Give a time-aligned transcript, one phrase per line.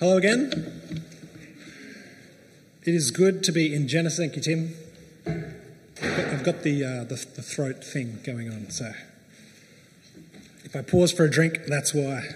[0.00, 1.02] Hello again.
[2.84, 4.20] It is good to be in Genesis.
[4.20, 4.76] Thank you, Tim.
[5.26, 8.92] I've got the, uh, the, the throat thing going on, so
[10.62, 12.28] if I pause for a drink, that's why.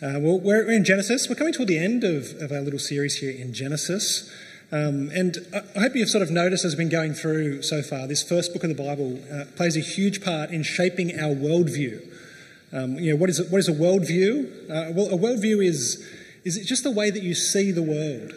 [0.00, 1.28] Uh, well, we're, in Genesis.
[1.28, 4.32] We're coming toward the end of, of our little series here in Genesis.
[4.72, 5.36] Um, and
[5.76, 8.54] I hope you've sort of noticed as we've been going through so far, this first
[8.54, 12.10] book of the Bible uh, plays a huge part in shaping our worldview.
[12.72, 14.70] Um, you know, what is, what is a worldview?
[14.70, 16.02] Uh, well, a worldview is
[16.44, 18.32] is it just the way that you see the world?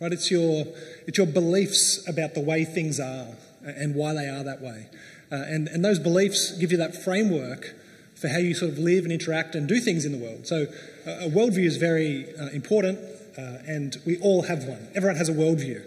[0.00, 0.12] Right?
[0.12, 0.66] It's your,
[1.06, 3.28] it's your beliefs about the way things are
[3.64, 4.88] and why they are that way.
[5.32, 7.74] Uh, and, and those beliefs give you that framework
[8.14, 10.46] for how you sort of live and interact and do things in the world.
[10.46, 10.66] So
[11.06, 12.98] uh, a worldview is very uh, important,
[13.36, 14.88] uh, and we all have one.
[14.94, 15.82] Everyone has a worldview.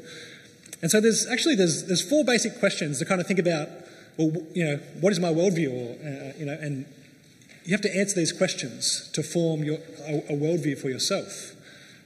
[0.81, 3.69] And so there's actually there's, there's four basic questions to kind of think about,
[4.17, 5.71] well, you know, what is my worldview?
[5.71, 6.85] Or, uh, you know, and
[7.65, 11.55] you have to answer these questions to form your, a, a worldview for yourself.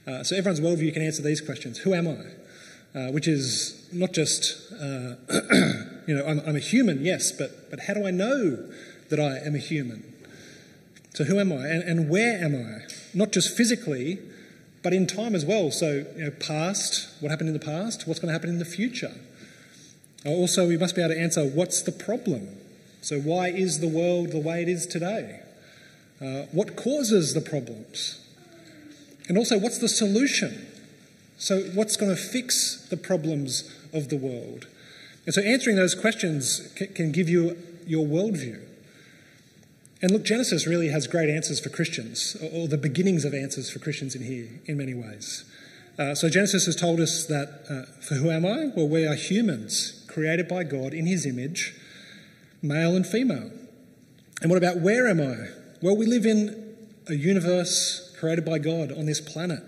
[0.06, 1.78] Uh, so everyone's worldview can answer these questions.
[1.78, 2.98] Who am I?
[2.98, 5.16] Uh, which is not just, uh,
[6.06, 8.70] you know, I'm, I'm, a human, yes, but, but how do I know
[9.08, 10.12] that I am a human?
[11.14, 11.66] So who am I?
[11.66, 12.86] And, and where am I?
[13.12, 14.18] Not just physically,
[14.82, 15.70] but in time as well.
[15.70, 18.64] So, you know, past, what happened in the past, what's going to happen in the
[18.64, 19.14] future.
[20.24, 22.48] Uh, also, we must be able to answer what's the problem?
[23.00, 25.40] So, why is the world the way it is today?
[26.20, 28.23] Uh, what causes the problems?
[29.28, 30.66] And also, what's the solution?
[31.38, 34.66] So, what's going to fix the problems of the world?
[35.24, 38.60] And so, answering those questions can give you your worldview.
[40.02, 43.78] And look, Genesis really has great answers for Christians, or the beginnings of answers for
[43.78, 45.44] Christians in here, in many ways.
[45.98, 48.70] Uh, so, Genesis has told us that uh, for who am I?
[48.76, 51.74] Well, we are humans created by God in His image,
[52.60, 53.50] male and female.
[54.42, 55.48] And what about where am I?
[55.80, 56.76] Well, we live in
[57.08, 59.62] a universe created by God on this planet.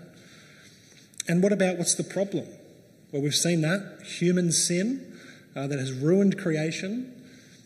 [1.27, 2.47] And what about what's the problem?
[3.11, 5.15] Well, we've seen that human sin
[5.55, 7.13] uh, that has ruined creation.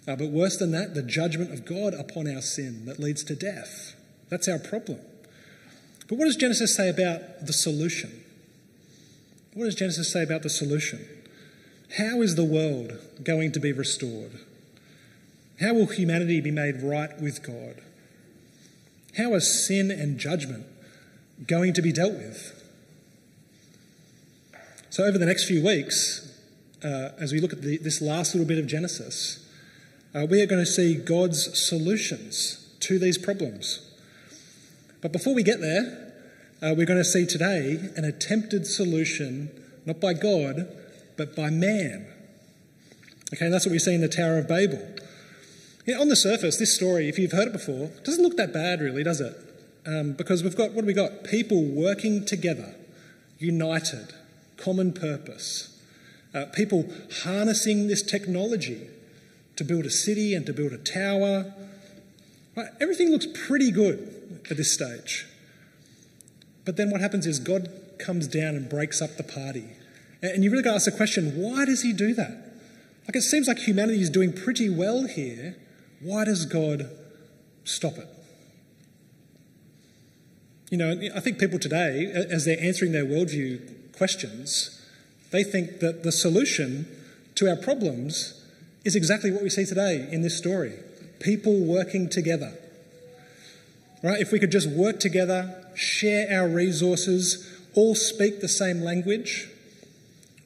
[0.06, 3.38] Uh, but worse than that, the judgment of God upon our sin that leads to
[3.38, 3.96] death.
[4.28, 5.00] That's our problem.
[6.10, 8.22] But what does Genesis say about the solution?
[9.54, 11.08] What does Genesis say about the solution?
[12.00, 14.42] How is the world going to be restored?
[15.62, 17.82] How will humanity be made right with God?
[19.16, 20.66] How is sin and judgment
[21.48, 22.58] going to be dealt with.
[24.90, 26.38] So, over the next few weeks,
[26.84, 29.48] uh, as we look at the, this last little bit of Genesis,
[30.14, 33.90] uh, we are going to see God's solutions to these problems.
[35.02, 36.14] But before we get there,
[36.62, 39.50] uh, we're going to see today an attempted solution,
[39.86, 40.68] not by God,
[41.18, 42.06] but by man.
[43.34, 44.86] Okay, and that's what we see in the Tower of Babel.
[45.86, 48.82] Yeah, on the surface, this story, if you've heard it before, doesn't look that bad,
[48.82, 49.36] really, does it?
[49.86, 51.24] Um, because we've got, what have we got?
[51.24, 52.76] People working together,
[53.40, 54.14] united,
[54.58, 55.80] common purpose.
[56.34, 56.88] Uh, people
[57.24, 58.88] harnessing this technology
[59.56, 61.54] to build a city and to build a tower.
[62.56, 62.68] Right?
[62.80, 65.26] Everything looks pretty good at this stage.
[66.64, 67.70] But then what happens is God
[68.00, 69.66] comes down and breaks up the party.
[70.22, 72.52] And you really got to ask the question why does he do that?
[73.08, 75.56] Like it seems like humanity is doing pretty well here.
[76.00, 76.90] Why does God
[77.64, 78.08] stop it?
[80.72, 84.82] You know, I think people today, as they're answering their worldview questions,
[85.32, 86.88] they think that the solution
[87.36, 88.42] to our problems
[88.86, 90.80] is exactly what we see today in this story
[91.20, 92.52] people working together.
[94.02, 94.20] Right?
[94.20, 99.50] If we could just work together, share our resources, all speak the same language,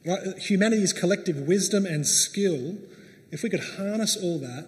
[0.06, 0.38] right?
[0.38, 2.78] humanity's collective wisdom and skill,
[3.32, 4.66] if we could harness all that,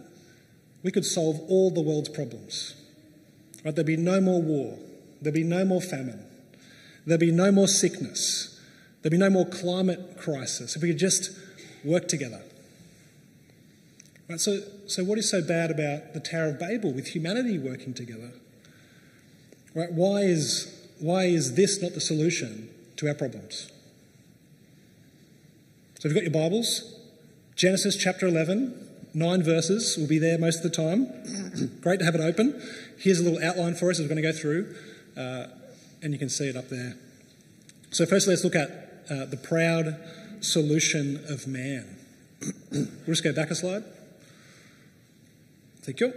[0.83, 2.75] we could solve all the world's problems.
[3.65, 3.75] Right?
[3.75, 4.79] There'd be no more war,
[5.21, 6.25] There'll be no more famine.
[7.05, 8.59] There'll be no more sickness.
[9.01, 11.31] There'll be no more climate crisis if we could just
[11.83, 12.41] work together.
[14.29, 17.93] Right, so, so, what is so bad about the Tower of Babel with humanity working
[17.93, 18.31] together?
[19.73, 23.71] Right, why, is, why is this not the solution to our problems?
[25.99, 26.99] So, if you've got your Bibles,
[27.55, 31.79] Genesis chapter 11, nine verses will be there most of the time.
[31.81, 32.61] Great to have it open.
[32.97, 34.75] Here's a little outline for us as we're going to go through.
[35.17, 35.47] Uh,
[36.01, 36.95] and you can see it up there.
[37.91, 38.69] So, first, let's look at
[39.09, 39.97] uh, the proud
[40.41, 41.97] solution of man.
[42.71, 43.83] we'll just go back a slide.
[45.81, 46.13] Thank you.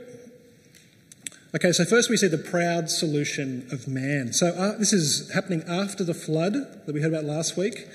[1.54, 4.32] Okay, so first we see the proud solution of man.
[4.32, 6.54] So, uh, this is happening after the flood
[6.86, 7.86] that we heard about last week.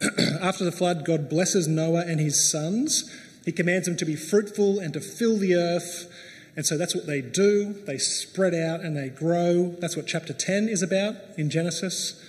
[0.40, 3.10] after the flood, God blesses Noah and his sons.
[3.44, 6.10] He commands them to be fruitful and to fill the earth
[6.54, 7.72] and so that's what they do.
[7.86, 9.74] They spread out and they grow.
[9.80, 12.22] That's what chapter 10 is about in Genesis.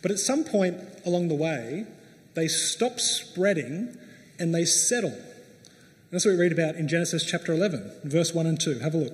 [0.00, 1.86] But at some point along the way,
[2.34, 3.96] they stop spreading
[4.38, 5.10] and they settle.
[5.10, 8.78] And that's what we read about in Genesis chapter 11, verse 1 and 2.
[8.78, 9.12] Have a look.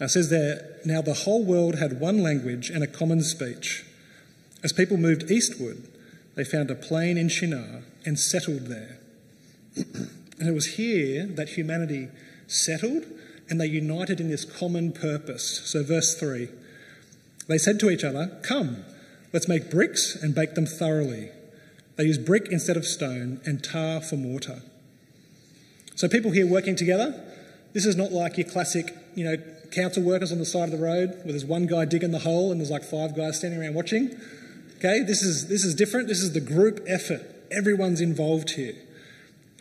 [0.00, 3.84] It says there, Now the whole world had one language and a common speech.
[4.62, 5.82] As people moved eastward,
[6.36, 8.98] they found a plain in Shinar and settled there.
[9.76, 12.08] and it was here that humanity
[12.54, 13.04] settled
[13.48, 15.60] and they united in this common purpose.
[15.64, 16.48] So, verse 3
[17.46, 18.84] they said to each other, Come,
[19.32, 21.30] let's make bricks and bake them thoroughly.
[21.96, 24.62] They used brick instead of stone and tar for mortar.
[25.94, 27.22] So, people here working together,
[27.72, 29.36] this is not like your classic, you know,
[29.70, 32.50] council workers on the side of the road where there's one guy digging the hole
[32.50, 34.18] and there's like five guys standing around watching.
[34.76, 36.08] Okay, this is, this is different.
[36.08, 37.22] This is the group effort.
[37.50, 38.74] Everyone's involved here.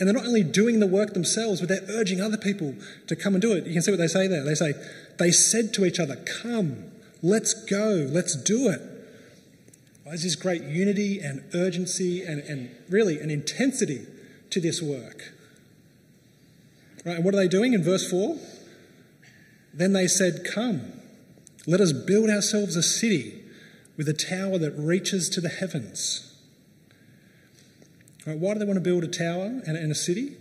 [0.03, 2.75] And they're not only doing the work themselves, but they're urging other people
[3.07, 3.65] to come and do it.
[3.65, 4.44] You can see what they say there.
[4.44, 4.73] They say,
[5.17, 6.91] they said to each other, Come,
[7.21, 8.81] let's go, let's do it.
[8.81, 14.05] Well, there's this great unity and urgency and, and really an intensity
[14.50, 15.31] to this work.
[17.06, 18.38] Right, and what are they doing in verse 4?
[19.73, 20.99] Then they said, Come,
[21.65, 23.41] let us build ourselves a city
[23.95, 26.32] with a tower that reaches to the heavens
[28.25, 30.37] Right, why do they want to build a tower and, and a city?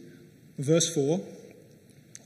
[0.59, 1.21] Verse 4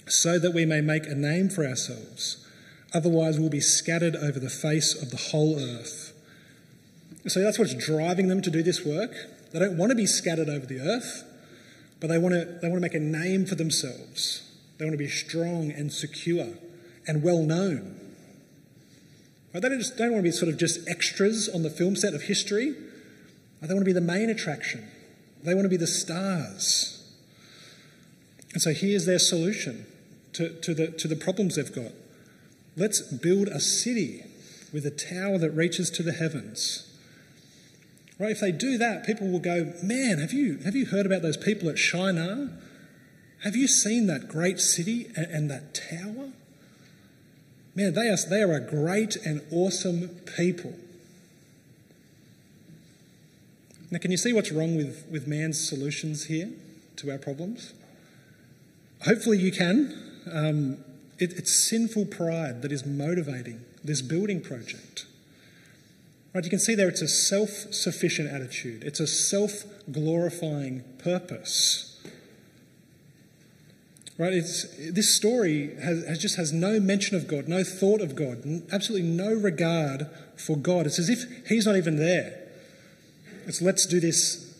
[0.08, 2.46] so that we may make a name for ourselves.
[2.94, 6.12] Otherwise, we'll be scattered over the face of the whole earth.
[7.26, 9.12] So that's what's driving them to do this work.
[9.52, 11.24] They don't want to be scattered over the earth,
[12.00, 14.48] but they want to, they want to make a name for themselves.
[14.78, 16.50] They want to be strong and secure
[17.06, 18.00] and well known.
[19.52, 19.62] Right?
[19.62, 22.14] They don't, just, don't want to be sort of just extras on the film set
[22.14, 22.74] of history.
[23.60, 24.86] They want to be the main attraction.
[25.46, 26.93] They want to be the stars.
[28.52, 29.87] And so here's their solution
[30.32, 31.93] to, to, the, to the problems they've got.
[32.76, 34.25] Let's build a city
[34.72, 36.82] with a tower that reaches to the heavens.
[38.19, 38.32] Right?
[38.32, 41.37] If they do that, people will go, Man, have you, have you heard about those
[41.37, 42.50] people at Shinar?
[43.44, 46.32] Have you seen that great city and, and that tower?
[47.75, 50.75] Man, they are, they are a great and awesome people.
[53.90, 56.50] Now, can you see what's wrong with, with man's solutions here
[56.96, 57.72] to our problems?
[59.04, 60.22] Hopefully, you can.
[60.32, 60.78] Um,
[61.18, 65.06] it, it's sinful pride that is motivating this building project.
[66.34, 71.84] Right, you can see there it's a self sufficient attitude, it's a self glorifying purpose.
[74.18, 78.16] Right, it's, this story has, has, just has no mention of God, no thought of
[78.16, 80.86] God, absolutely no regard for God.
[80.86, 82.45] It's as if He's not even there.
[83.46, 84.54] It's let's do this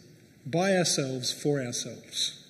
[0.47, 2.44] by ourselves, for ourselves.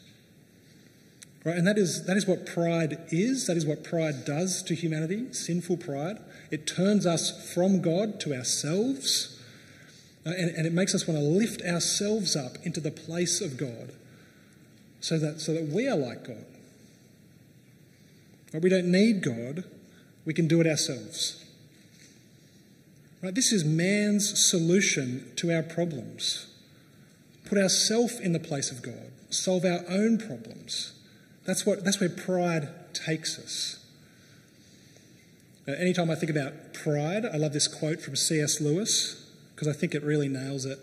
[1.44, 1.56] Right?
[1.56, 3.47] And that is, that is what pride is.
[3.47, 6.19] That is what pride does to humanity, sinful pride.
[6.50, 9.41] It turns us from God to ourselves.
[10.27, 13.56] Uh, and, and it makes us want to lift ourselves up into the place of
[13.56, 13.93] God
[15.00, 16.44] so that, so that we are like God.
[18.53, 18.62] Right?
[18.62, 19.65] We don't need God,
[20.25, 21.45] we can do it ourselves.
[23.26, 23.34] Right?
[23.34, 26.46] This is man's solution to our problems.
[27.44, 30.93] Put ourselves in the place of God, solve our own problems.
[31.44, 33.84] That's, what, that's where pride takes us.
[35.67, 38.61] Uh, anytime I think about pride, I love this quote from C.S.
[38.61, 40.79] Lewis because I think it really nails it.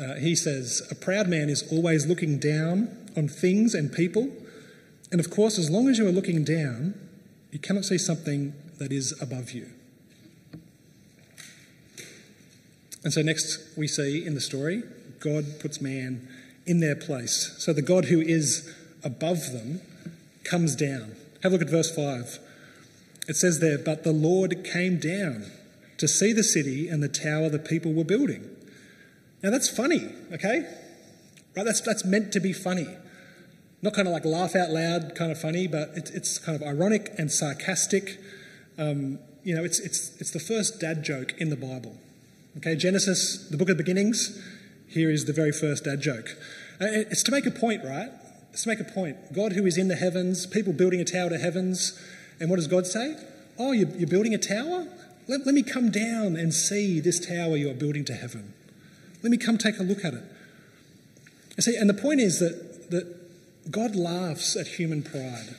[0.00, 4.30] Uh, he says, A proud man is always looking down on things and people.
[5.10, 6.94] And of course, as long as you are looking down,
[7.50, 9.70] you cannot see something that is above you.
[13.04, 14.82] And so, next we see in the story,
[15.20, 16.28] God puts man
[16.66, 17.54] in their place.
[17.58, 19.80] So, the God who is above them
[20.44, 21.16] comes down.
[21.42, 22.38] Have a look at verse 5.
[23.28, 25.46] It says there, But the Lord came down
[25.98, 28.48] to see the city and the tower the people were building.
[29.42, 30.66] Now, that's funny, okay?
[31.56, 31.64] Right?
[31.64, 32.88] That's, that's meant to be funny.
[33.82, 36.66] Not kind of like laugh out loud kind of funny, but it, it's kind of
[36.66, 38.20] ironic and sarcastic.
[38.78, 41.98] Um, you know, it's, it's, it's the first dad joke in the Bible.
[42.58, 44.38] Okay, Genesis, the book of beginnings,
[44.86, 46.36] here is the very first dad joke.
[46.78, 48.10] Uh, it's to make a point, right?
[48.52, 49.32] It's to make a point.
[49.32, 51.98] God who is in the heavens, people building a tower to heavens.
[52.40, 53.16] And what does God say?
[53.58, 54.86] Oh, you're, building a tower?
[55.28, 58.52] Let, let me come down and see this tower you're building to heaven.
[59.22, 60.24] Let me come take a look at it.
[61.56, 65.56] You see, and the point is that, that God laughs at human pride.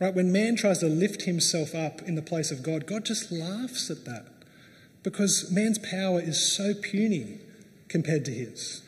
[0.00, 0.12] Right?
[0.12, 3.90] When man tries to lift himself up in the place of God, God just laughs
[3.90, 4.39] at that
[5.02, 7.38] because man's power is so puny
[7.88, 8.82] compared to his.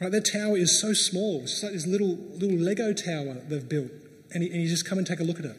[0.00, 1.42] Right, their tower is so small.
[1.42, 3.90] It's like this little, little Lego tower they've built,
[4.32, 5.56] and you, and you just come and take a look at it.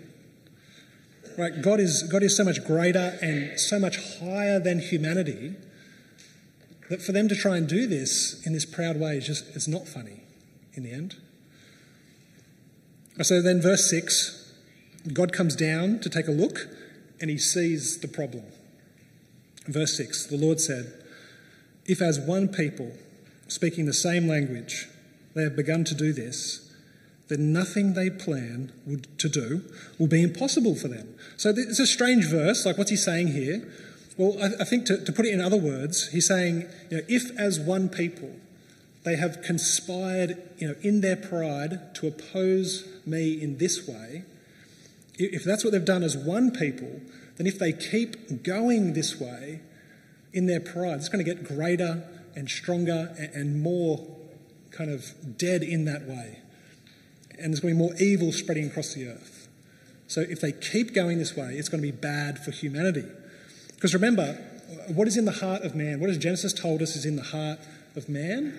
[1.38, 1.61] Right?
[1.61, 5.55] God is, God is so much greater and so much higher than humanity
[6.89, 9.67] that for them to try and do this in this proud way is just it's
[9.67, 10.23] not funny
[10.73, 11.15] in the end.
[13.21, 14.53] So then, verse 6
[15.13, 16.67] God comes down to take a look
[17.21, 18.43] and he sees the problem.
[19.67, 20.91] Verse 6 The Lord said,
[21.85, 22.91] If as one people,
[23.47, 24.87] speaking the same language,
[25.33, 26.71] they have begun to do this,
[27.29, 29.63] then nothing they plan would, to do
[29.97, 31.15] will be impossible for them.
[31.37, 32.65] So it's a strange verse.
[32.65, 33.71] Like, what's he saying here?
[34.17, 37.03] Well, I, I think to, to, put it in other words, he's saying, you know,
[37.07, 38.31] if as one people
[39.03, 44.23] they have conspired, you know, in their pride to oppose me in this way,
[45.17, 47.01] if that's what they've done as one people,
[47.37, 49.61] then if they keep going this way
[50.33, 52.03] in their pride, it's going to get greater
[52.35, 54.07] and stronger and more
[54.71, 56.41] kind of dead in that way
[57.41, 59.47] and there's going to be more evil spreading across the earth.
[60.07, 63.05] So if they keep going this way, it's going to be bad for humanity.
[63.75, 64.33] Because remember,
[64.87, 65.99] what is in the heart of man?
[65.99, 67.59] What has Genesis told us is in the heart
[67.95, 68.57] of man?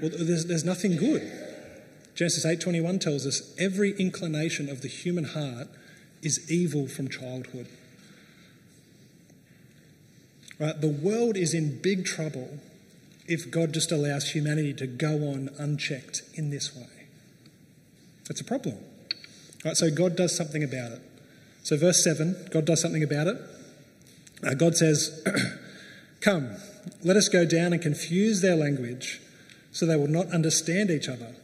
[0.00, 1.30] Well, there's, there's nothing good.
[2.14, 5.68] Genesis 8:21 tells us every inclination of the human heart
[6.24, 7.68] is evil from childhood.
[10.58, 10.80] Right?
[10.80, 12.58] The world is in big trouble
[13.26, 17.06] if God just allows humanity to go on unchecked in this way.
[18.28, 18.76] It's a problem.
[19.64, 21.02] Right, so God does something about it.
[21.62, 23.38] So, verse 7, God does something about it.
[24.46, 25.26] Uh, God says,
[26.20, 26.50] Come,
[27.02, 29.20] let us go down and confuse their language
[29.72, 31.34] so they will not understand each other.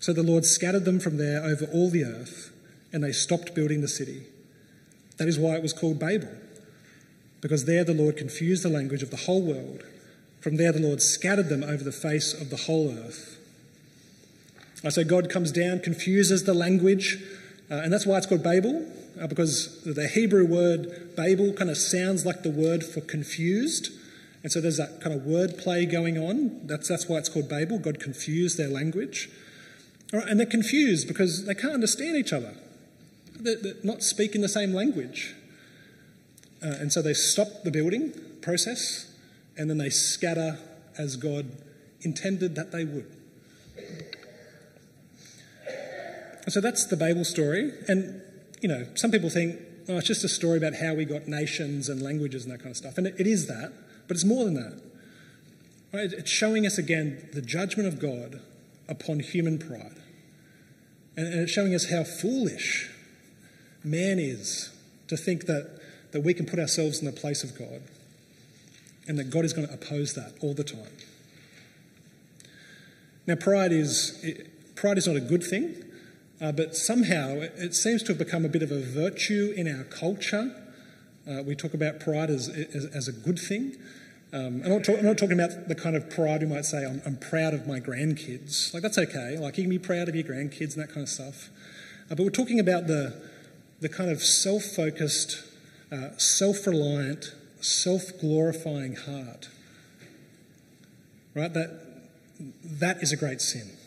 [0.00, 2.52] So the Lord scattered them from there over all the earth,
[2.92, 4.24] and they stopped building the city.
[5.18, 6.30] That is why it was called Babel,
[7.40, 9.84] because there the Lord confused the language of the whole world.
[10.40, 13.38] From there the Lord scattered them over the face of the whole earth.
[14.88, 17.20] So God comes down, confuses the language,
[17.70, 18.86] uh, and that's why it's called Babel,
[19.20, 23.90] uh, because the Hebrew word Babel kind of sounds like the word for confused.
[24.44, 26.64] And so there's that kind of word play going on.
[26.64, 27.80] That's, that's why it's called Babel.
[27.80, 29.28] God confused their language.
[30.12, 32.54] and they're confused because they can't understand each other.
[33.40, 35.34] They're, they're not speaking the same language.
[36.62, 39.12] Uh, and so they stop the building process
[39.56, 40.58] and then they scatter
[40.96, 41.46] as God
[42.02, 43.06] intended that they would.
[46.48, 47.72] so that's the Babel story.
[47.88, 48.22] And,
[48.60, 51.88] you know, some people think, oh, it's just a story about how we got nations
[51.88, 52.98] and languages and that kind of stuff.
[52.98, 53.72] And it, it is that,
[54.06, 54.80] but it's more than that.
[55.92, 56.12] Right?
[56.12, 58.40] It's showing us again the judgment of God
[58.88, 60.00] upon human pride.
[61.16, 62.90] And, and it's showing us how foolish
[63.90, 64.70] man is
[65.08, 65.80] to think that,
[66.12, 67.82] that we can put ourselves in the place of God
[69.06, 70.92] and that God is going to oppose that all the time.
[73.26, 74.24] Now, pride is,
[74.74, 75.84] pride is not a good thing.
[76.40, 79.66] Uh, but somehow it, it, seems to have become a bit of a virtue in
[79.66, 80.54] our culture.
[81.28, 83.76] Uh, we talk about pride as, as, as a good thing.
[84.32, 86.84] Um, I'm, not talk, I'm, not talking about the kind of pride you might say,
[86.84, 88.72] I'm, I'm, proud of my grandkids.
[88.72, 89.36] Like, that's okay.
[89.36, 91.48] Like, you can be proud of your grandkids and that kind of stuff.
[92.08, 93.20] Uh, but we're talking about the,
[93.80, 95.42] the kind of self focused,
[95.92, 99.48] uh, self reliant, self glorifying heart.
[101.34, 101.52] Right?
[101.52, 101.80] That,
[102.64, 103.78] that is a great sin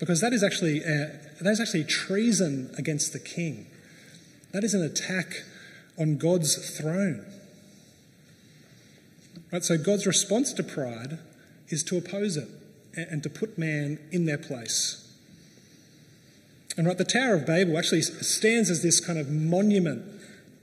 [0.00, 1.08] because that is actually uh,
[1.40, 3.66] that is actually treason against the king.
[4.52, 5.44] That is an attack
[5.98, 7.24] on God's throne.
[9.52, 9.62] Right?
[9.62, 11.18] So God's response to pride
[11.68, 12.48] is to oppose it
[12.96, 15.09] and to put man in their place.
[16.76, 20.04] And right, the Tower of Babel actually stands as this kind of monument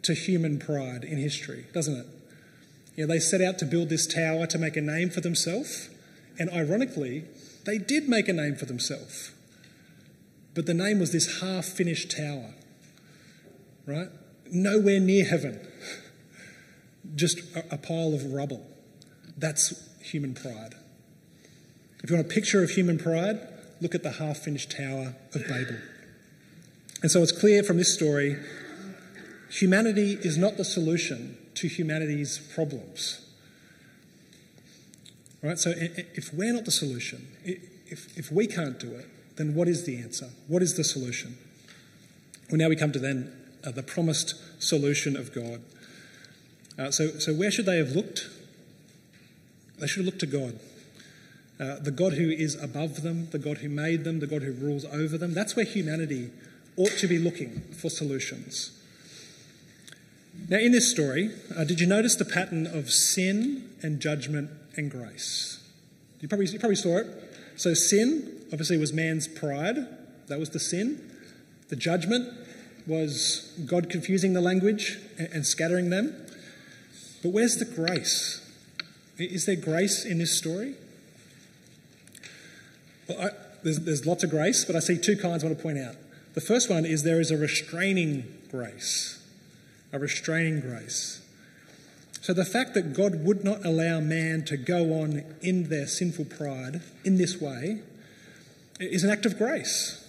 [0.04, 2.06] to human pride in history, doesn't it?
[2.96, 5.90] You know, they set out to build this tower to make a name for themselves,
[6.40, 7.26] and ironically,
[7.66, 9.32] they did make a name for themselves.
[10.56, 12.56] But the name was this half finished tower,
[13.86, 14.08] right?
[14.52, 15.60] Nowhere near heaven,
[17.16, 18.66] just a, pile of rubble.
[19.38, 20.74] That's human pride.
[22.02, 23.40] If you want a picture of human pride,
[23.82, 25.78] look at the half finished tower of Babel.
[27.02, 28.38] And so it's clear from this story
[29.50, 33.26] humanity is not the solution to humanity's problems.
[35.42, 35.58] Right?
[35.58, 39.86] So if we're not the solution, if, if we can't do it, then what is
[39.86, 40.30] the answer?
[40.48, 41.38] What is the solution?
[42.50, 43.34] Well, now we come to then
[43.66, 45.62] uh, the promised solution of God.
[46.78, 48.30] Uh, so, so where should they have looked?
[49.80, 50.60] They should have looked to God.
[51.60, 54.52] Uh, the God who is above them, the God who made them, the God who
[54.52, 55.34] rules over them.
[55.34, 56.32] That's where humanity
[56.78, 58.72] ought to be looking for solutions.
[60.50, 64.90] Now, in this story, uh, did you notice the pattern of sin and judgment and
[64.90, 65.60] grace?
[66.22, 67.08] You probably, you probably saw it.
[67.56, 69.88] So, sin obviously was man's pride,
[70.28, 71.02] that was the sin.
[71.70, 72.34] The judgment
[72.86, 76.16] was God confusing the language and scattering them.
[77.24, 78.42] But where's the grace?
[79.18, 80.76] Is there grace in this story?
[83.10, 83.30] Well, I,
[83.64, 85.96] there's, there's lots of grace, but I see two kinds I want to point out.
[86.38, 89.20] The first one is there is a restraining grace.
[89.92, 91.20] A restraining grace.
[92.22, 96.26] So the fact that God would not allow man to go on in their sinful
[96.26, 97.82] pride in this way
[98.80, 100.08] is an act of grace.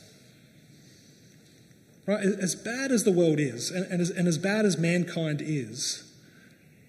[2.05, 2.21] Right?
[2.21, 6.13] As bad as the world is, and, and, as, and as bad as mankind is,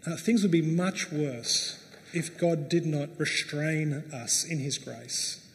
[0.05, 1.81] uh, things would be much worse
[2.13, 5.49] if God did not restrain us in His grace.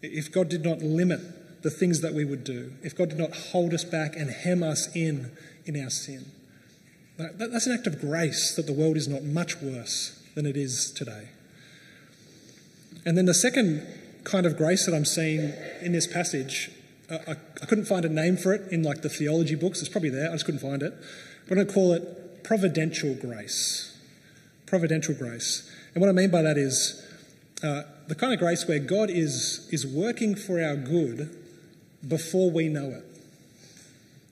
[0.00, 1.20] If God did not limit
[1.62, 4.62] the things that we would do, if God did not hold us back and hem
[4.62, 5.30] us in
[5.66, 6.26] in our sin.
[7.18, 10.90] That's an act of grace that the world is not much worse than it is
[10.90, 11.28] today.
[13.04, 13.86] And then the second
[14.24, 15.52] kind of grace that I'm seeing
[15.82, 16.70] in this passage,
[17.10, 19.80] uh, I, I, couldn't find a name for it in like the theology books.
[19.80, 20.28] It's probably there.
[20.28, 20.94] I just couldn't find it.
[21.48, 23.98] But I'm going to call it providential grace.
[24.66, 25.70] Providential grace.
[25.94, 27.06] And what I mean by that is
[27.62, 31.36] uh, the kind of grace where God is, is working for our good
[32.06, 33.04] before we know it.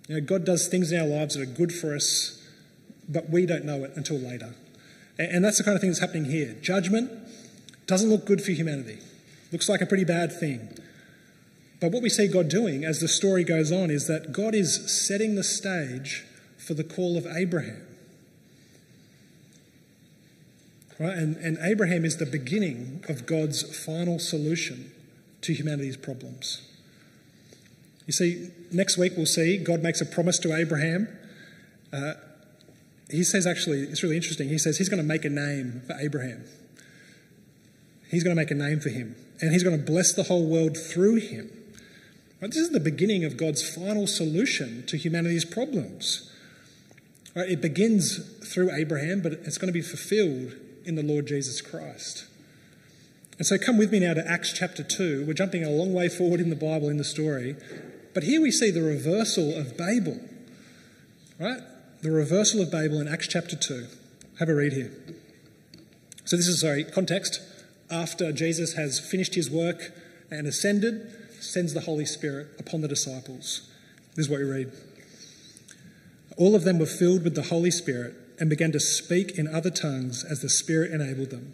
[0.09, 2.43] You know, God does things in our lives that are good for us,
[3.09, 4.55] but we don't know it until later.
[5.19, 6.55] And, that's the kind of thing that's happening here.
[6.63, 7.11] Judgment
[7.87, 8.99] doesn't look good for humanity,
[9.53, 10.69] looks like a pretty bad thing.
[11.81, 14.91] But what we see God doing as the story goes on is that God is
[15.07, 16.25] setting the stage
[16.57, 17.83] for the call of Abraham.
[20.99, 21.17] Right?
[21.17, 24.93] And, and Abraham is the beginning of God's final solution
[25.43, 26.63] to humanity's problems.
[28.09, 31.09] You see, next week we'll see God makes a promise to Abraham.
[31.93, 32.15] Uh,
[33.11, 34.49] he says, actually, it's really interesting.
[34.49, 36.45] He says he's going to make a name for Abraham.
[38.11, 40.47] He's going to make a name for him, and he's going to bless the whole
[40.47, 41.51] world through him.
[42.41, 46.33] This is the beginning of God's final solution to humanity's problems.
[47.37, 47.51] Right?
[47.51, 48.19] It begins
[48.51, 50.55] through Abraham, but it's going to be fulfilled
[50.87, 52.27] in the Lord Jesus Christ.
[53.37, 55.27] And so come with me now to Acts chapter 2.
[55.27, 57.57] We're jumping a long way forward in the Bible in the story.
[58.15, 60.21] But here we see the reversal of Babel.
[61.39, 61.61] Right?
[62.03, 63.87] The reversal of Babel in Acts chapter 2.
[64.39, 64.93] Have a read here.
[66.25, 67.41] So this is, sorry, context.
[67.91, 69.93] After Jesus has finished his work
[70.31, 73.69] and ascended, sends the Holy Spirit upon the disciples.
[74.15, 74.73] This is what we read.
[76.37, 79.71] All of them were filled with the Holy Spirit and began to speak in other
[79.71, 81.53] tongues as the Spirit enabled them.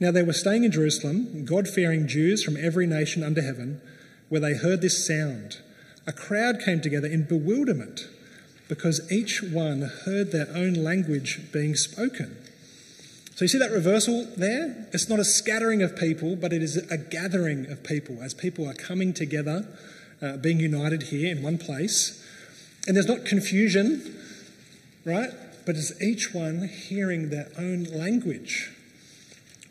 [0.00, 3.80] Now they were staying in Jerusalem, God fearing Jews from every nation under heaven,
[4.28, 5.58] where they heard this sound.
[6.06, 8.08] A crowd came together in bewilderment
[8.68, 12.36] because each one heard their own language being spoken.
[13.34, 14.88] So you see that reversal there?
[14.92, 18.68] It's not a scattering of people, but it is a gathering of people as people
[18.68, 19.66] are coming together,
[20.20, 22.24] uh, being united here in one place.
[22.86, 24.16] And there's not confusion,
[25.04, 25.30] right?
[25.68, 28.72] but it's each one hearing their own language.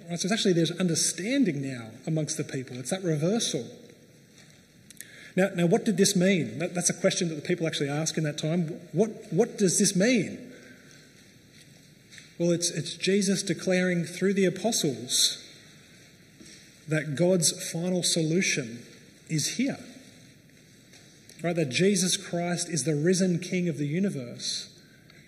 [0.08, 2.78] Right, so it's actually there's understanding now amongst the people.
[2.78, 3.66] It's that reversal.
[5.38, 6.58] Now, now what did this mean?
[6.58, 8.80] That, that's a question that the people actually ask in that time.
[8.92, 10.52] What, what does this mean?
[12.40, 15.44] Well, it's, it's Jesus declaring through the apostles
[16.88, 18.84] that God's final solution
[19.30, 19.78] is here.
[21.44, 21.56] Right?
[21.56, 24.70] That Jesus Christ is the risen King of the universe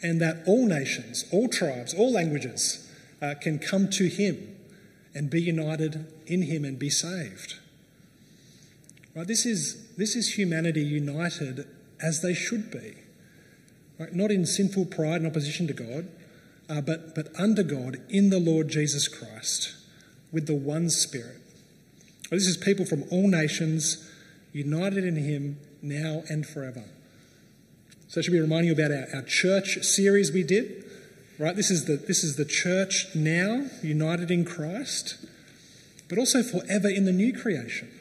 [0.02, 2.91] and that all nations, all tribes, all languages
[3.22, 4.56] uh, can come to him
[5.13, 7.59] and be united in him and be saved.
[9.20, 9.28] Right?
[9.28, 11.68] This, is, this is humanity united
[12.02, 12.96] as they should be.
[14.00, 14.14] Right?
[14.14, 16.08] Not in sinful pride and opposition to God,
[16.70, 19.76] uh, but, but under God in the Lord Jesus Christ
[20.32, 21.42] with the one Spirit.
[22.32, 24.10] This is people from all nations
[24.54, 26.86] united in him now and forever.
[28.08, 30.86] So I should be reminding you about our, our church series we did.
[31.38, 31.58] Right?
[31.58, 35.18] This is the this is the church now, united in Christ,
[36.08, 37.99] but also forever in the new creation.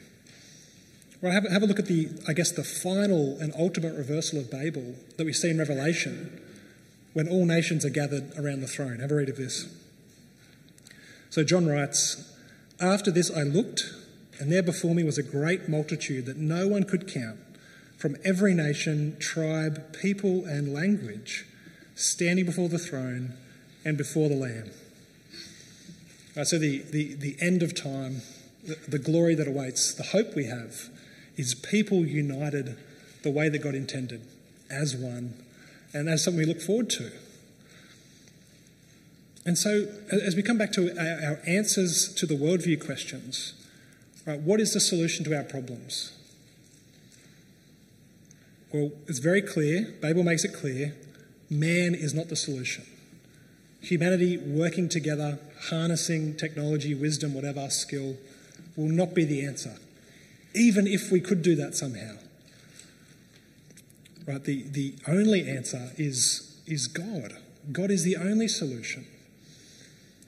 [1.20, 4.50] Right, have, have a look at the, I guess, the final and ultimate reversal of
[4.50, 6.40] Babel that we see in Revelation
[7.12, 9.00] when all nations are gathered around the throne.
[9.00, 9.66] Have a read of this.
[11.30, 12.32] So John writes,
[12.80, 13.92] After this I looked,
[14.38, 17.40] and there before me was a great multitude that no one could count
[17.96, 21.46] from every nation, tribe, people, and language,
[21.96, 23.34] standing before the throne
[23.84, 24.70] and before the Lamb.
[26.36, 28.22] Right, so, the, the, the end of time,
[28.62, 30.90] the, the glory that awaits, the hope we have
[31.38, 32.76] is people united
[33.22, 34.20] the way that God intended,
[34.68, 35.34] as one,
[35.94, 37.10] and as something we look forward to.
[39.46, 43.54] And so, as we come back to our, answers to the worldview questions,
[44.26, 46.12] right, what is the solution to our problems?
[48.72, 50.94] Well, it's very clear, Babel makes it clear
[51.50, 52.84] man is not the solution.
[53.80, 55.38] Humanity working together,
[55.70, 58.16] harnessing technology, wisdom, whatever skill,
[58.76, 59.76] will not be the answer,
[60.58, 62.16] even if we could do that somehow.
[64.26, 64.42] Right?
[64.42, 67.38] The, the only answer is, is God.
[67.72, 69.06] God is the only solution.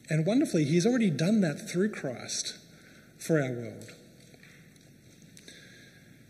[0.09, 2.57] And wonderfully, He's already done that through Christ
[3.19, 3.93] for our world.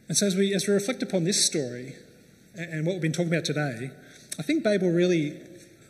[0.08, 1.94] And so, as we, as we reflect upon this story
[2.56, 3.90] and what we've been talking about today,
[4.38, 5.40] I think Babel really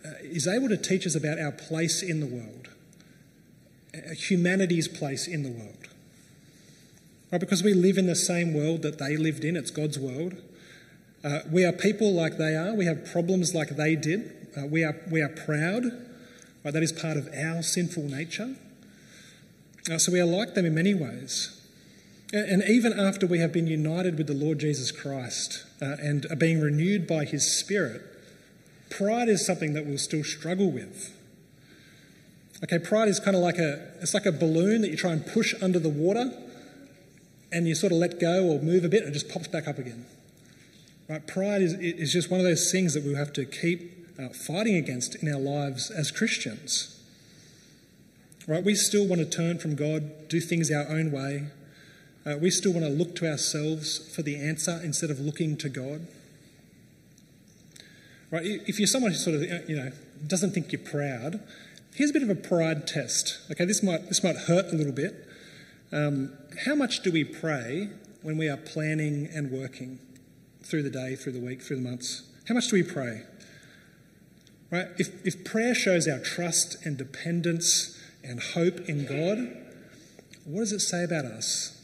[0.04, 2.68] uh, is able to teach us about our place in the world,
[3.94, 5.79] uh, humanity's place in the world.
[7.30, 7.40] Right?
[7.40, 10.34] Because we live in the same world that they lived in, it's God's world.
[11.22, 14.82] Uh, we are people like they are, we have problems like they did, uh, we,
[14.82, 15.84] are, we are proud.
[16.64, 16.74] Right?
[16.74, 18.56] That is part of our sinful nature.
[19.90, 21.56] Uh, so we are like them in many ways.
[22.32, 26.36] And even after we have been united with the Lord Jesus Christ uh, and are
[26.36, 28.02] being renewed by his Spirit,
[28.88, 31.16] pride is something that we'll still struggle with.
[32.62, 35.26] Okay, pride is kind of like a it's like a balloon that you try and
[35.26, 36.32] push under the water
[37.52, 39.66] and you sort of let go or move a bit and it just pops back
[39.66, 40.06] up again.
[41.08, 41.26] Right?
[41.26, 44.76] Pride is, is just one of those things that we'll have to keep uh, fighting
[44.76, 47.00] against in our lives as Christians.
[48.46, 48.62] Right?
[48.62, 51.46] We still want to turn from God, do things our own way,
[52.26, 55.68] uh, we still want to look to ourselves for the answer instead of looking to
[55.68, 56.06] God.
[58.30, 58.44] Right?
[58.44, 59.90] If you're someone who sort of, you know,
[60.26, 61.40] doesn't think you're proud,
[61.94, 63.38] here's a bit of a pride test.
[63.50, 65.26] Okay, this might, this might hurt a little bit.
[65.92, 66.32] Um,
[66.66, 67.90] how much do we pray
[68.22, 69.98] when we are planning and working
[70.62, 72.22] through the day, through the week, through the months?
[72.48, 73.22] How much do we pray?
[74.70, 74.88] Right?
[74.98, 79.56] If, if prayer shows our trust and dependence and hope in God,
[80.44, 81.80] what does it say about us?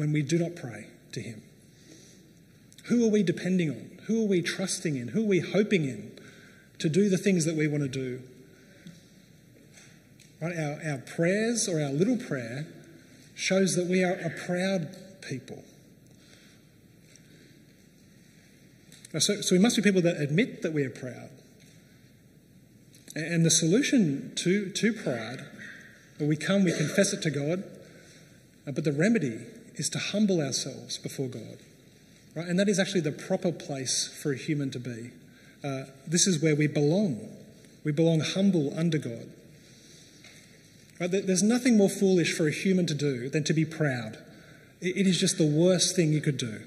[0.00, 1.42] when we do not pray to Him?
[2.84, 3.98] Who are we depending on?
[4.06, 5.08] Who are we trusting in?
[5.08, 6.18] Who are we hoping in
[6.78, 8.22] to do the things that we want to do?
[10.40, 10.56] Right?
[10.56, 12.66] Our, our prayers or our little prayer
[13.40, 15.64] shows that we are a proud people.
[19.18, 21.30] So, so we must be people that admit that we are proud.
[23.16, 25.46] And the solution to, to pride,
[26.20, 27.64] we come, we confess it to God,
[28.66, 29.40] but the remedy
[29.74, 31.58] is to humble ourselves before God.
[32.36, 32.46] Right?
[32.46, 35.10] And that is actually the proper place for a human to be.
[35.64, 37.28] Uh, this is where we belong.
[37.84, 39.30] We belong humble under God.
[41.00, 41.10] Right?
[41.10, 44.18] There's nothing more foolish for a human to do than to be proud.
[44.80, 46.62] It is just the worst thing you could do.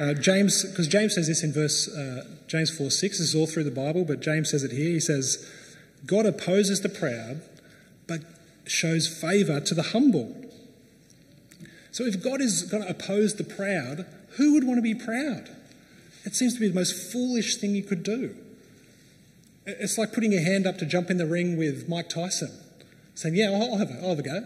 [0.00, 3.46] Uh, James, because James says this in verse uh, James 4 6, this is all
[3.46, 4.90] through the Bible, but James says it here.
[4.90, 5.48] He says,
[6.06, 7.42] God opposes the proud,
[8.06, 8.22] but
[8.66, 10.34] shows favour to the humble.
[11.90, 15.50] So if God is going to oppose the proud, who would want to be proud?
[16.24, 18.34] It seems to be the most foolish thing you could do.
[19.66, 22.50] It's like putting your hand up to jump in the ring with Mike Tyson,
[23.14, 24.44] saying, Yeah, I'll have a, I'll have a go.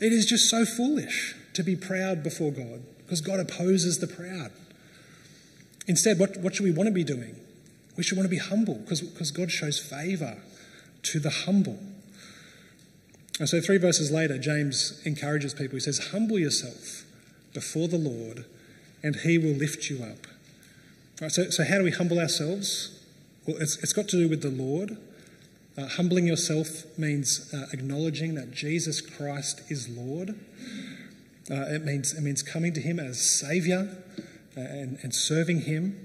[0.00, 4.50] It is just so foolish to be proud before God because God opposes the proud.
[5.86, 7.36] Instead, what, what should we want to be doing?
[7.96, 10.38] We should want to be humble because, because God shows favour
[11.02, 11.78] to the humble.
[13.38, 15.76] And so, three verses later, James encourages people.
[15.76, 17.04] He says, Humble yourself
[17.52, 18.44] before the Lord,
[19.02, 20.26] and he will lift you up.
[21.20, 23.02] Right, so, so, how do we humble ourselves?
[23.46, 24.96] Well, it's, it's got to do with the Lord.
[25.80, 30.30] Uh, humbling yourself means uh, acknowledging that Jesus Christ is Lord.
[31.50, 33.88] Uh, it, means, it means coming to Him as Saviour
[34.56, 35.98] uh, and, and serving Him.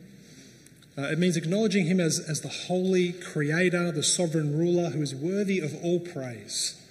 [0.97, 5.13] Uh, it means acknowledging Him as, as the holy Creator, the sovereign ruler who is
[5.13, 6.81] worthy of all praise.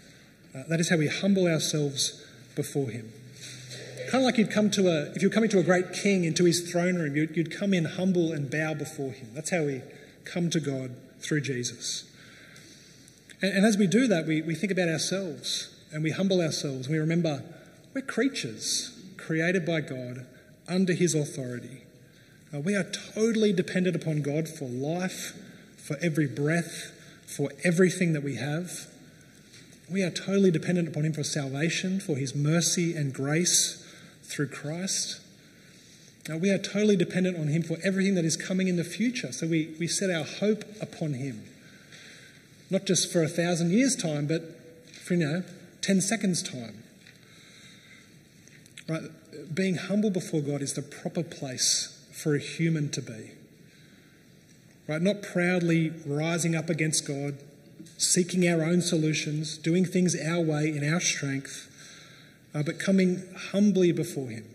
[0.54, 2.22] Uh, that is how we humble ourselves
[2.54, 3.10] before Him.
[4.10, 6.44] Kind of like you'd come to a, if you're coming to a great king into
[6.44, 9.30] his throne room, you'd, you'd come in humble and bow before Him.
[9.32, 9.80] That's how we
[10.24, 12.10] come to God through Jesus.
[13.42, 16.86] And, and as we do that, we, we think about ourselves and we humble ourselves.
[16.86, 17.42] and We remember
[17.94, 20.26] we're creatures created by God
[20.68, 21.84] under His authority.
[22.52, 25.36] Uh, we are totally dependent upon God for life,
[25.76, 26.92] for every breath,
[27.26, 28.86] for everything that we have.
[29.90, 33.84] We are totally dependent upon Him for salvation, for His mercy and grace
[34.22, 35.20] through Christ.
[36.28, 39.30] Now, we are totally dependent on Him for everything that is coming in the future.
[39.30, 41.44] So we, we set our hope upon Him.
[42.74, 44.42] Not just for a thousand years' time, but
[44.90, 45.44] for, you know,
[45.80, 46.82] 10 seconds' time.
[48.88, 49.02] Right?
[49.54, 53.30] Being humble before God is the proper place for a human to be.
[54.88, 55.00] Right?
[55.00, 57.36] Not proudly rising up against God,
[57.96, 61.70] seeking our own solutions, doing things our way in our strength,
[62.52, 64.46] uh, but coming humbly before Him.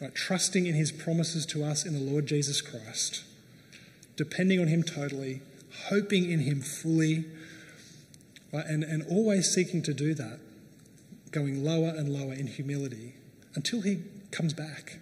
[0.00, 0.14] right?
[0.14, 3.24] trusting in his promises to us in the Lord Jesus Christ,
[4.14, 5.40] depending on him totally,
[5.88, 7.24] hoping in him fully,
[8.52, 8.66] right?
[8.66, 10.38] and, and always seeking to do that,
[11.30, 13.14] going lower and lower in humility
[13.54, 14.98] until he comes back.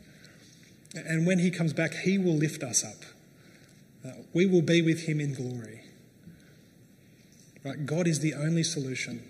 [0.95, 3.05] And when he comes back, he will lift us up.
[4.05, 5.83] Uh, we will be with him in glory.
[7.65, 7.85] Right?
[7.85, 9.23] God is the only solution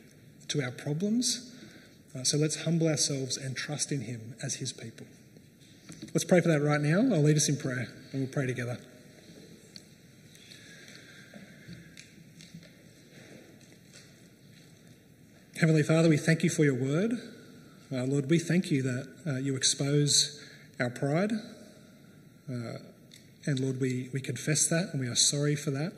[0.49, 1.55] to our problems.
[2.15, 5.07] Uh, so let's humble ourselves and trust in him as his people.
[6.15, 6.99] Let's pray for that right now.
[7.15, 8.79] I'll lead us in prayer and we'll pray together.
[15.59, 17.13] Heavenly Father, we thank you for your word.
[17.91, 20.39] Uh, Lord, we thank you that uh, you expose
[20.79, 21.33] our pride.
[22.47, 22.77] Uh,
[23.47, 25.95] and Lord, we, we confess that and we are sorry for that.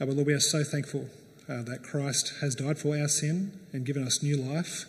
[0.00, 1.10] Uh, but Lord, we are so thankful
[1.46, 4.86] uh, that Christ has died for our sin and given us new life.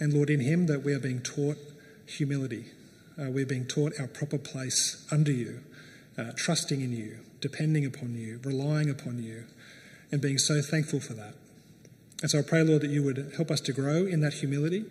[0.00, 1.58] And Lord, in Him that we are being taught
[2.06, 2.64] humility.
[3.16, 5.60] Uh, we're being taught our proper place under you,
[6.34, 9.44] trusting in you, depending upon you, relying upon you,
[10.10, 11.34] and being so thankful for that.
[12.24, 14.86] And so I pray, Lord, that you would help us to grow in that humility.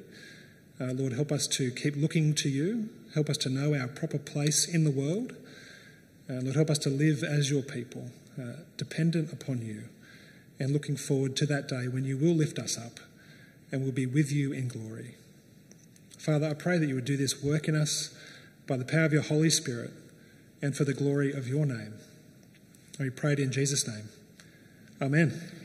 [0.80, 2.90] Uh, Lord, help us to keep looking to you.
[3.16, 5.34] Help us to know our proper place in the world.
[6.30, 9.86] Uh, Lord, help us to live as your people, uh, dependent upon you,
[10.60, 13.00] and looking forward to that day when you will lift us up
[13.72, 15.16] and we'll be with you in glory.
[16.20, 18.16] Father, I pray that you would do this work in us
[18.68, 19.90] by the power of your Holy Spirit
[20.62, 21.96] and for the glory of your name.
[23.00, 24.10] And we pray it in Jesus' name.
[25.02, 25.63] Amen.